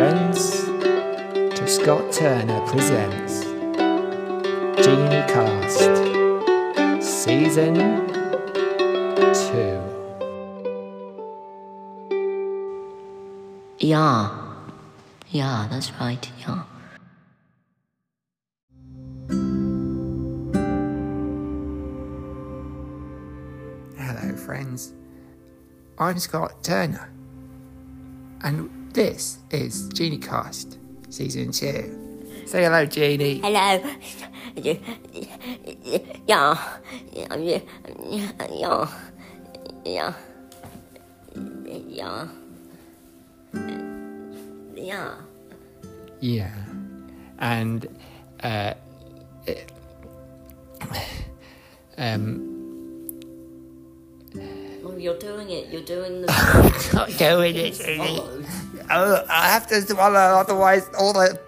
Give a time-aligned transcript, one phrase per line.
[0.00, 0.64] friends,
[1.58, 3.44] to Scott Turner presents
[4.82, 5.92] Genie Cast
[7.02, 7.80] Season 2.
[13.78, 14.30] Yeah.
[15.28, 16.30] Yeah, that's right.
[16.38, 16.62] Yeah.
[23.98, 24.94] Hello, friends.
[25.98, 27.12] I'm Scott Turner,
[28.42, 30.76] and this is GenieCast
[31.10, 32.44] Season 2.
[32.46, 33.38] Say hello, Genie.
[33.38, 33.80] Hello.
[34.56, 34.74] Yeah.
[36.26, 36.58] Yeah.
[37.14, 37.56] Yeah.
[39.86, 40.14] Yeah.
[41.94, 42.28] Yeah.
[44.74, 45.14] Yeah.
[46.18, 46.54] Yeah.
[47.38, 47.86] And,
[48.42, 48.74] uh,
[51.96, 52.50] um,
[55.00, 55.68] you're doing it.
[55.72, 56.30] You're doing the.
[56.92, 57.80] I'm not doing it.
[58.90, 61.40] Oh, I have to swallow, otherwise all the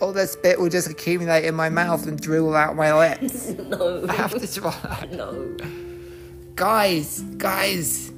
[0.00, 3.48] all the spit will just accumulate in my mouth and drool out my lips.
[3.68, 4.04] no.
[4.08, 5.06] I have to swallow.
[5.10, 5.56] No.
[6.54, 8.10] Guys, guys,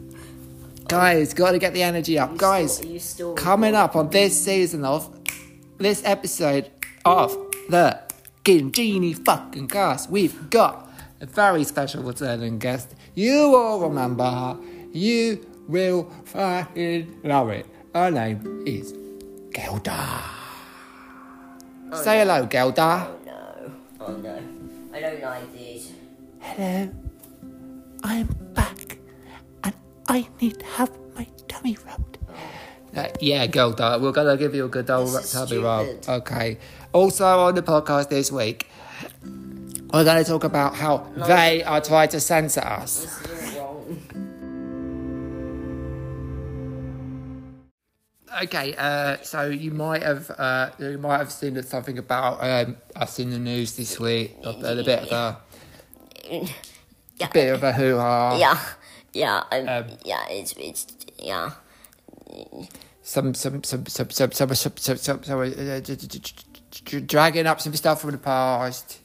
[0.88, 2.83] guys, got to get the energy up, guys.
[2.84, 5.14] You still Coming up on this season of
[5.78, 6.70] this episode
[7.05, 7.36] of
[7.68, 8.00] the
[8.44, 12.94] Genie fucking cast, we've got a very special returning guest.
[13.14, 14.58] You all remember her.
[14.92, 17.66] You will fucking love it.
[17.94, 18.92] Her name is
[19.50, 20.22] Gelda.
[21.92, 23.08] Say hello, Gelda.
[23.08, 23.72] Oh no.
[24.00, 24.38] Oh no.
[24.94, 25.92] I don't like this.
[26.38, 26.88] Hello.
[28.05, 28.98] I'm back
[29.64, 29.74] and
[30.08, 32.18] I need to have my tummy rubbed.
[32.96, 35.86] Uh, yeah, Gelda, we're going to give you a good old This is tummy rub.
[36.08, 36.58] Okay.
[36.92, 38.68] Also on the podcast this week,
[39.92, 43.06] we're going to talk about how they are trying to censor us.
[48.42, 53.18] Okay, uh, so you might have uh, you might have seen something about um, us
[53.18, 54.36] in the news this week.
[54.45, 55.39] A, a bit of a,
[57.18, 57.29] yeah.
[57.33, 58.36] bit of a hoo ha.
[58.39, 58.61] Yeah,
[59.13, 60.29] yeah, um, um, yeah.
[60.29, 60.86] It's it's
[61.18, 61.51] yeah.
[63.02, 65.80] Some some some some some some some some, some, some uh,
[67.07, 69.01] dragging up some stuff from the past.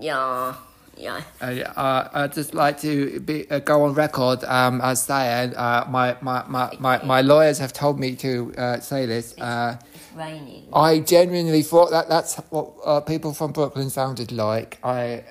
[0.00, 0.54] Yeah.
[0.98, 1.22] Yeah.
[1.40, 1.44] Uh,
[1.76, 6.16] uh, I'd just like to be, uh, go on record um, as saying uh, my,
[6.20, 9.38] my, my, my, my lawyers have told me to uh, say this.
[9.38, 9.78] Uh,
[10.14, 10.66] raining.
[10.72, 14.78] I genuinely thought that that's what uh, people from Brooklyn sounded like.
[14.82, 15.24] I,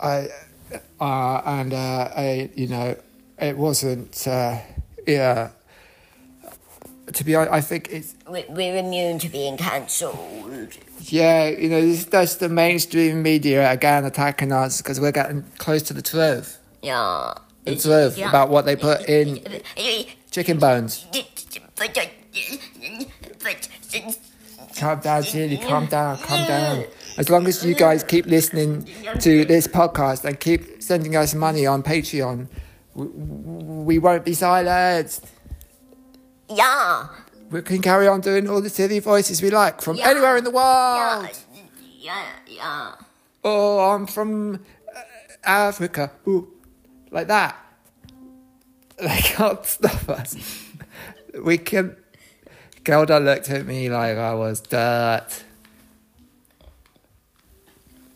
[0.00, 0.28] I,
[1.00, 2.96] uh, and uh, I, you know,
[3.38, 4.26] it wasn't.
[4.26, 4.58] Uh,
[5.06, 5.50] yeah.
[7.12, 10.18] To be honest, I think it's We- We're immune to being cancelled.
[11.00, 15.82] Yeah, you know, this, that's the mainstream media again attacking us because we're getting close
[15.82, 16.58] to the truth.
[16.82, 17.34] Yeah.
[17.64, 18.30] The truth Yeah.
[18.30, 19.40] about what they put in
[20.30, 21.04] chicken bones.
[21.12, 22.10] But, but,
[24.76, 26.84] Calm down, Julie, calm down, calm down.
[27.16, 28.88] As long as you guys keep listening
[29.20, 32.48] to this podcast and keep sending us money on Patreon,
[32.94, 35.26] we, we won't be silenced.
[36.48, 37.08] Yeah.
[37.50, 40.08] We can carry on doing all the silly voices we like from Yeah.
[40.10, 41.20] anywhere in the Yeah.
[41.20, 41.38] world.
[42.00, 42.24] Yeah.
[42.46, 42.92] Yeah.
[43.44, 45.00] Oh, I'm from uh,
[45.44, 46.10] Africa.
[46.26, 46.48] Ooh,
[47.10, 47.56] like that.
[48.96, 50.36] They can't stop us.
[51.44, 51.96] We can.
[52.84, 55.42] Gelda looked at me like I was dirt.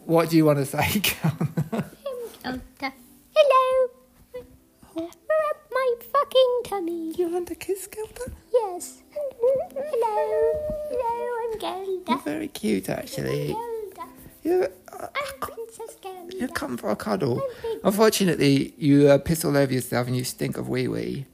[0.04, 1.84] What do you want to say, Gelda?
[6.78, 7.12] Tummy.
[7.16, 8.32] You want a kiss, Gelda?
[8.52, 9.02] Yes.
[9.10, 10.52] Hello.
[10.90, 11.12] Hello,
[11.42, 13.54] I'm You're very cute, actually.
[13.54, 14.08] Gelda.
[14.42, 15.96] You, uh, I'm Princess
[16.32, 16.54] you Gelda.
[16.54, 17.42] come for a cuddle.
[17.84, 21.26] Unfortunately, you uh, piss all over yourself and you stink of wee wee.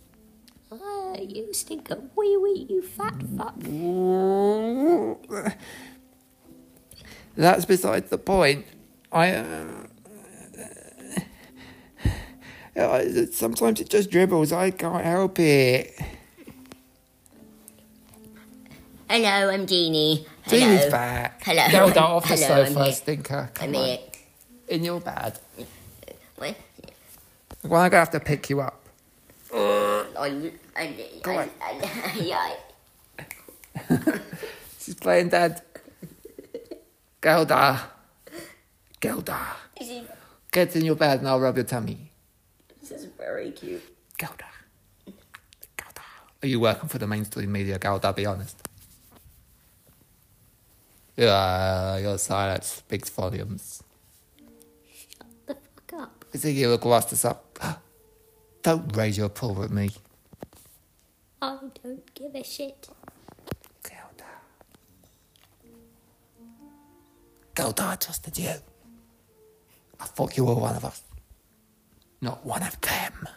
[0.71, 3.55] Oh, you stink of wee wee, you fat fuck.
[7.37, 8.66] That's besides the point.
[9.12, 9.32] I.
[9.32, 9.87] Uh,
[12.77, 14.53] Uh, sometimes it just dribbles.
[14.53, 15.94] I can't help it.
[19.09, 20.26] Hello, I'm Jeannie.
[20.49, 20.91] Jeannie's Hello.
[20.91, 21.43] back.
[21.44, 21.69] Hello.
[21.71, 23.50] Get off the Hello, I'm sofa, stinker.
[23.55, 23.85] Come I'm on.
[23.85, 23.99] here.
[24.69, 25.38] In your bed.
[26.37, 26.56] What?
[27.62, 28.81] Well, I'm gonna have to pick you up.
[29.53, 31.50] I, I, I, Go on.
[31.62, 32.55] I,
[33.88, 33.99] yeah.
[34.81, 35.62] She's playing dead.
[37.23, 37.81] Gelda.
[39.00, 39.38] Gelda.
[39.79, 40.09] This is,
[40.50, 42.11] Get in your bed and I'll rub your tummy
[42.94, 43.82] is very cute.
[44.19, 44.44] Gouda.
[45.76, 46.02] Gouda.
[46.43, 48.12] Are you working for the mainstream media, Gouda?
[48.12, 48.56] Be honest.
[51.17, 53.82] Yeah, your silence speaks volumes.
[55.08, 56.25] Shut the fuck up.
[56.32, 57.58] Is it you who glassed us up?
[58.62, 59.90] don't raise your paw at me.
[61.43, 62.88] I don't give a shit.
[63.82, 64.31] Gouda.
[67.55, 68.55] Gouda, I trusted you.
[70.00, 71.02] I thought you were one of us
[72.25, 73.29] not one of them.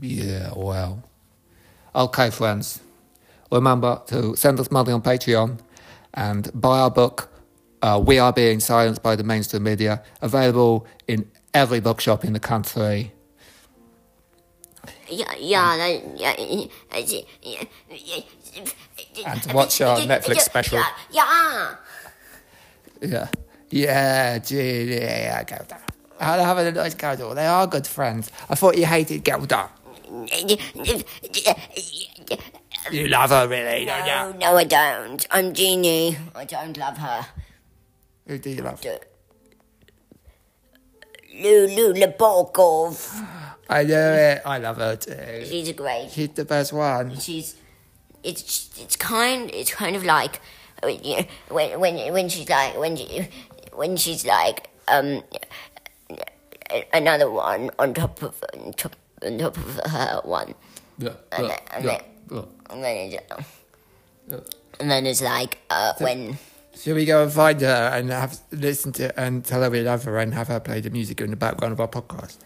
[0.00, 1.02] Yeah, well.
[1.94, 2.80] Okay, friends.
[3.50, 5.58] Remember to send us money on Patreon
[6.14, 7.28] and buy our book,
[7.82, 12.40] uh, We Are Being Silenced by the Mainstream Media, available in every bookshop in the
[12.40, 13.12] country.
[15.12, 15.98] Yeah, yeah.
[19.26, 20.78] And to watch our Netflix special.
[20.78, 21.76] Yeah, yeah.
[23.02, 23.28] Yeah.
[23.70, 25.78] Yeah, gee, yeah, Gelda.
[26.20, 27.34] I'll have a nice Gelda.
[27.34, 28.30] They are good friends.
[28.48, 29.68] I thought you hated Gelda.
[32.90, 34.38] You love her, really, don't No, you?
[34.38, 35.26] no, I don't.
[35.30, 36.16] I'm Jeannie.
[36.34, 37.26] I don't love her.
[38.26, 38.82] Who do you love?
[41.34, 43.51] Lulu Nabokov.
[43.72, 44.42] I know it.
[44.44, 45.44] I love her too.
[45.46, 46.10] She's great.
[46.12, 47.18] She's the best one.
[47.18, 47.56] She's
[48.22, 50.40] it's it's kind it's kind of like
[50.82, 50.90] uh,
[51.48, 53.28] when when when she's like when she,
[53.74, 55.22] when she's like um
[56.92, 60.54] another one on top of on top, on top of her one
[60.98, 62.00] Yeah, and then, and then,
[62.70, 64.40] and then it's, uh,
[64.80, 66.38] and then it's like uh, when
[66.74, 70.04] Should we go and find her and have listen to and tell her we love
[70.04, 72.38] her and have her play the music in the background of our podcast?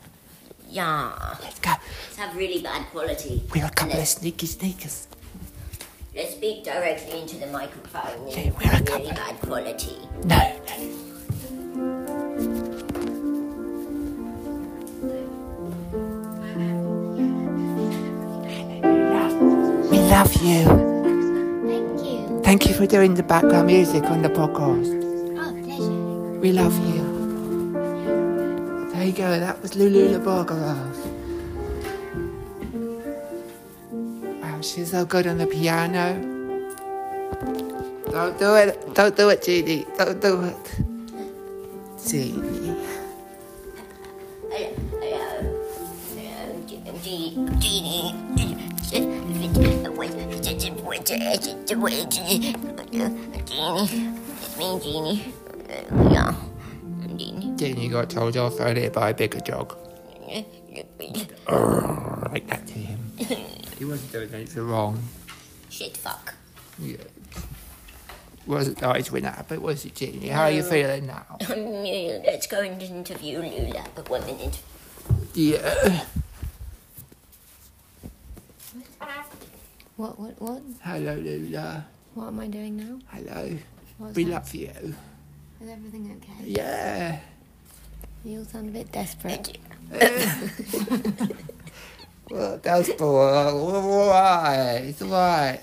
[0.76, 1.72] Yeah Let's go.
[2.08, 3.42] it's have really bad quality.
[3.54, 5.08] We're a couple of sneaky sneakers.
[6.14, 8.28] Let's speak directly into the microphone.
[8.28, 8.98] Yeah, we're a couple.
[9.06, 9.96] really bad quality.
[10.24, 10.38] No,
[10.68, 11.86] no.
[19.90, 20.64] We love you.
[21.66, 22.40] Thank you.
[22.42, 24.90] Thank you for doing the background music on the podcast.
[25.38, 26.40] Oh, pleasure.
[26.40, 26.95] We love you.
[29.06, 30.96] There you go, that was Lulu Laborgarov.
[34.42, 36.18] Wow, she's so good on the piano.
[38.10, 38.94] Don't do it.
[38.94, 39.86] Don't do it, Jeannie.
[39.96, 40.80] Don't do it.
[42.04, 42.74] Jeannie.
[47.60, 48.10] Genie.
[54.42, 55.32] It's me, Genie.
[56.10, 56.34] Yeah.
[57.56, 57.74] Genie.
[57.74, 59.76] Jeannie got told off earlier by a bigger dog.
[60.28, 62.98] Like that to him.
[63.78, 65.02] he wasn't doing anything wrong.
[65.70, 66.34] Shit, fuck.
[66.78, 66.96] Yeah.
[68.46, 70.28] Wasn't nice when that happened, was it, Jeannie?
[70.28, 70.70] How are you mm.
[70.70, 71.36] feeling now?
[72.24, 74.60] Let's go and interview Lula for one minute.
[75.34, 76.04] Yeah.
[79.96, 80.62] What, what, what?
[80.82, 81.86] Hello, Lula.
[82.14, 82.98] What am I doing now?
[83.08, 83.56] Hello.
[83.98, 84.30] What's We that?
[84.30, 84.94] love you.
[85.60, 86.44] Is everything okay?
[86.44, 87.18] Yeah.
[88.24, 89.58] You sound a bit desperate.
[89.90, 91.36] Thank you.
[92.28, 94.78] Well, that's all right.
[94.86, 95.60] It's all right.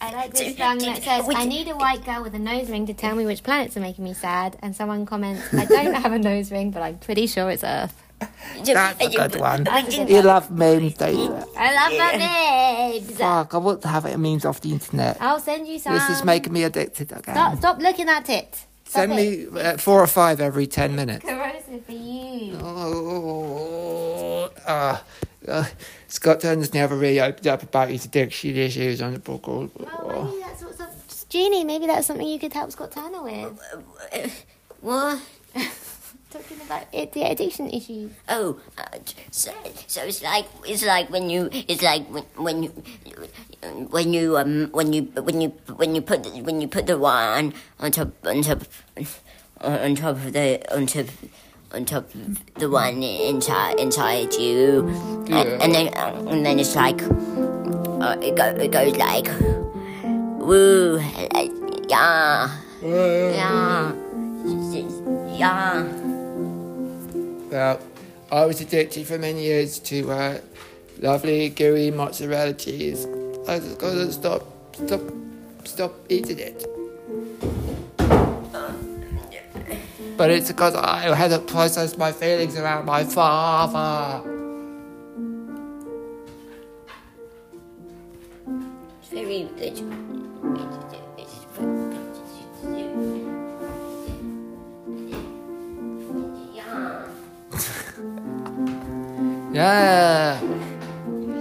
[0.00, 2.86] I like this song that says, I need a white girl with a nose ring
[2.86, 4.56] to tell me which planets are making me sad.
[4.62, 8.00] And someone comments, I don't have a nose ring, but I'm pretty sure it's Earth.
[8.64, 9.64] That's a good one.
[9.64, 10.24] That's a good You one.
[10.26, 11.34] love memes, don't you?
[11.56, 13.16] I love my babes.
[13.18, 15.16] Fuck, I want to have it memes off the internet.
[15.20, 15.94] I'll send you some.
[15.94, 17.34] This is making me addicted again.
[17.34, 18.66] Stop, stop looking at it.
[18.90, 19.52] Stop Send it.
[19.52, 21.24] me uh, four or five every ten minutes.
[21.24, 22.58] Corrosive for you.
[22.60, 24.98] Oh, uh,
[25.46, 25.64] uh,
[26.08, 29.46] Scott Turner's never really opened up about his addiction issues on the book.
[29.46, 29.70] Well,
[30.24, 30.90] maybe that's what's up.
[31.28, 34.44] Jeannie, maybe that's something you could help Scott Turner with.
[34.80, 35.20] What?
[36.30, 38.12] Talking about it, the addiction issues.
[38.28, 38.84] Oh, uh,
[39.32, 39.50] so,
[39.88, 42.70] so it's like it's like when you it's like when, when you
[43.90, 47.52] when you um when you when you when you put when you put the wine
[47.80, 48.62] on top on top
[49.60, 51.06] on top of the on top
[51.72, 54.86] on top of the one inside inside you.
[55.34, 59.26] And, and then uh, and then it's like uh, it go it goes like
[60.38, 61.02] woo
[61.34, 61.50] like,
[61.90, 62.54] yeah.
[62.82, 63.92] Yeah.
[65.36, 65.99] Yeah.
[67.50, 67.80] Well,
[68.30, 70.40] I was addicted for many years to uh,
[71.00, 73.06] lovely gooey mozzarella cheese.
[73.48, 75.00] I just gotta stop, stop,
[75.64, 76.64] stop eating it.
[80.16, 84.22] But it's because I hadn't processed my feelings around my father.
[89.10, 89.82] Very it's,
[99.52, 100.40] Yeah.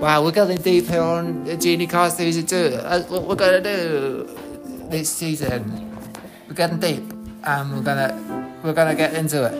[0.02, 2.70] Wow, we're going deep here on the Genie Cast Season 2.
[2.70, 4.28] That's what we're gonna do
[4.90, 5.94] this season.
[6.48, 7.04] We're getting deep
[7.44, 8.18] and we're gonna
[8.64, 9.54] we're gonna get into it.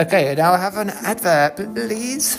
[0.00, 2.38] Okay, now I have an advert, please.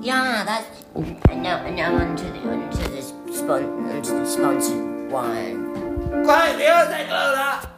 [0.00, 3.02] Yeah, that's and now and now onto the onto the
[3.34, 5.74] spon onto the sponsored one.
[6.22, 7.71] Quiet music, Lola!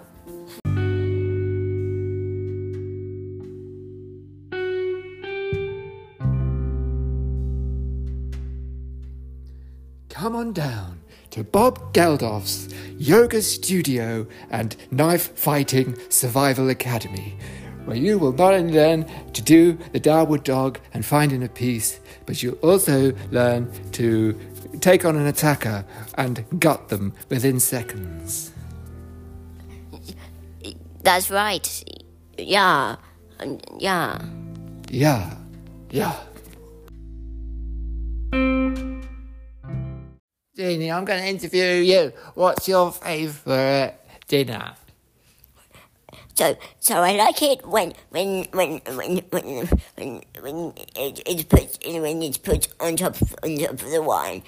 [10.44, 17.38] On down to Bob Geldof's Yoga Studio and Knife Fighting Survival Academy,
[17.86, 21.98] where you will not only learn to do the downward dog and find inner peace,
[22.26, 24.38] but you'll also learn to
[24.80, 25.82] take on an attacker
[26.18, 28.52] and gut them within seconds.
[31.02, 31.84] That's right.
[32.36, 32.96] Yeah,
[33.78, 34.22] yeah.
[34.90, 35.36] Yeah,
[35.90, 36.14] yeah.
[40.56, 42.12] Jeannie, I'm going to interview you.
[42.34, 43.94] What's your favourite
[44.28, 44.74] dinner?
[46.34, 51.78] So so I like it when when when when when when when it, it's put
[51.84, 54.42] when it's put on top of, on top of the wine,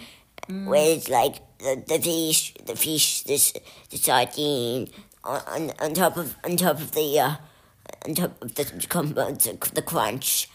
[0.48, 3.52] where it's like the, the fish the fish this
[3.90, 4.88] the sardine
[5.22, 7.36] on, on on top of on top of the uh
[8.04, 10.48] on top of the the, the crunch,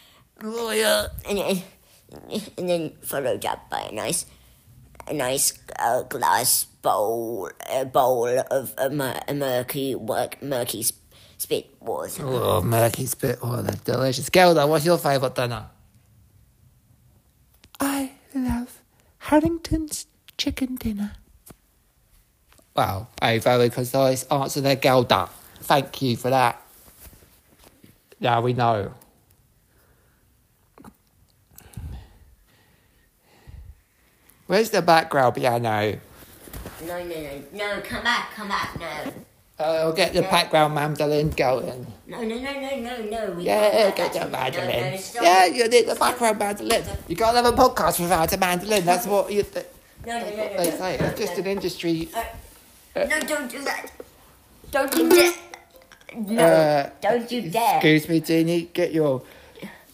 [0.44, 1.08] Oh, yeah.
[1.30, 1.64] and then
[2.58, 4.26] and then followed up by a nice
[5.12, 10.98] a nice uh, glass bowl a bowl of a, mur- a murky work murky sp-
[11.38, 12.24] spit water.
[12.26, 13.38] Oh, murky spit.
[13.44, 14.30] Oh, that's delicious.
[14.30, 15.68] Gelda, what's your favourite dinner?
[17.80, 18.80] I love
[19.18, 20.06] Harrington's
[20.38, 21.14] chicken dinner.
[22.76, 25.30] Wow, a very concise answer there, Gelda.
[25.60, 26.62] Thank you for that.
[28.20, 28.94] Now we know.
[34.52, 35.96] Where's the background piano?
[36.86, 37.82] No, no, no, no!
[37.86, 38.78] Come back, come back!
[38.78, 39.14] No,
[39.58, 41.88] Uh, I'll get the background mandolin going.
[42.06, 43.32] no, no, no, no, no, no!
[43.38, 44.68] We Yeah, get the mandolin.
[44.82, 45.24] No, no, stop.
[45.24, 46.84] yeah, you need the background mandolin.
[47.08, 48.84] You can't have a podcast without a mandolin.
[48.84, 49.44] That's what you.
[49.44, 49.66] Th-
[50.06, 50.98] no, no, no, no, no, say.
[51.00, 51.44] no, It's just no.
[51.44, 52.10] an industry.
[52.94, 53.86] No, don't do that!
[54.72, 55.34] Don't you dare!
[56.14, 57.76] No, Uh, don't you dare!
[57.78, 58.64] Excuse me, Jeannie.
[58.74, 59.22] Get your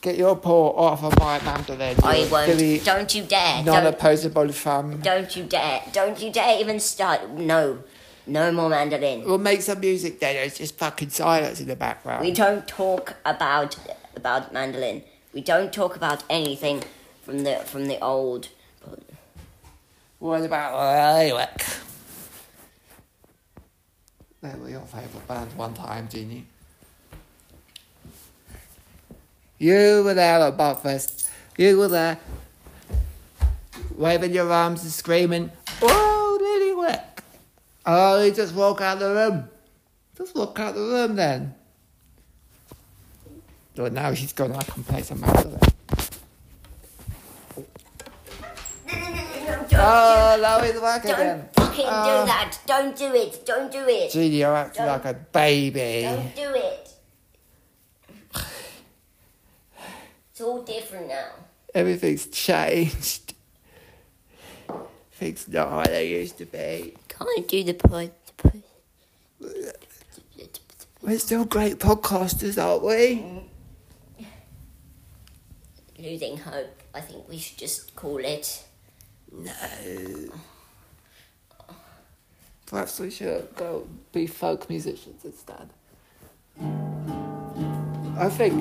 [0.02, 1.96] get your paw off of my mandolin.
[2.04, 2.46] I won't.
[2.52, 3.64] silly, Don't you dare!
[3.64, 5.00] Don't, Non-opposable thumb.
[5.02, 5.82] don't you dare!
[5.92, 7.30] Don't you dare even start!
[7.30, 7.80] No,
[8.26, 9.24] no more mandolin.
[9.26, 10.36] We'll make some music then.
[10.36, 12.22] It's just fucking silence in the background.
[12.22, 13.78] We don't talk about
[14.16, 15.04] about mandolin.
[15.34, 16.84] We don't talk about anything
[17.24, 18.50] from the from the old.
[20.20, 21.64] What about Lilac?
[24.42, 26.36] They were your favourite band one time, Jeannie.
[26.36, 26.57] You
[29.60, 31.30] were there at Buffest.
[31.58, 32.20] You were there.
[33.96, 37.24] Waving your arms and screaming, Oh, did he work?
[37.86, 39.50] Oh, he just walk out the room.
[40.16, 41.56] Just walk out the room then.
[43.76, 45.22] But now she's gone, I can play some.
[45.22, 45.60] Don't,
[49.80, 51.50] Oh, now he's back don't again.
[51.54, 52.04] fucking Oh.
[52.04, 52.26] do ah.
[52.26, 52.60] that!
[52.66, 53.46] Don't do it!
[53.46, 54.12] Don't do it!
[54.12, 56.02] Jeannie, you're acting Don't- like a baby.
[56.04, 56.90] Don't do it!
[60.38, 61.30] It's all different now.
[61.74, 63.34] Everything's changed.
[65.14, 66.94] Things not how they used to be.
[67.08, 68.14] Can't do the point.
[68.28, 68.64] The point.
[71.02, 73.48] We're still great podcasters, aren't we?
[75.98, 76.84] Losing hope.
[76.94, 78.64] I think we should just call it.
[79.32, 79.52] No.
[82.68, 85.72] Perhaps we should go be folk musicians instead.
[88.20, 88.54] I think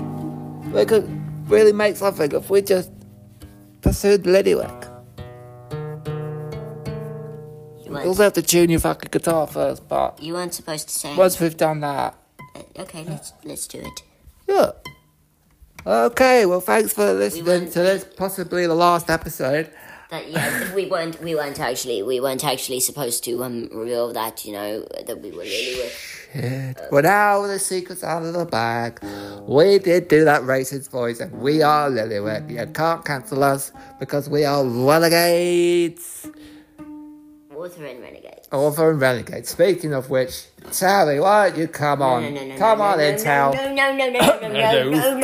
[0.73, 2.91] we could really make something if we just
[3.83, 4.93] pursued Lidiwick.
[7.85, 10.95] You We'll weren't, have to tune your fucking guitar first, but you weren't supposed to
[10.95, 11.15] say.
[11.17, 12.15] once we've done that,
[12.55, 14.03] Uh, Okay, let's let's do it.
[14.49, 14.73] Yeah.
[15.87, 19.71] Okay, well, thanks for listening won't- to this, possibly the last episode.
[20.11, 24.45] That yeah, we weren't we weren't actually we weren't actually supposed to um reveal that
[24.45, 26.81] you know that we were really with head.
[26.91, 29.01] But now the secrets out of the bag.
[29.47, 32.51] We did do that racist voice, and we are Lillywet.
[32.51, 36.29] You can't cancel us because we are renegades.
[37.55, 38.49] Author and renegades.
[38.53, 39.49] Author and renegades.
[39.49, 42.23] Speaking of which, Sally, why don't you come on?
[42.23, 43.55] No, no, no, come on, Intel.
[43.55, 45.21] No, no, no, no, no, no, no, no.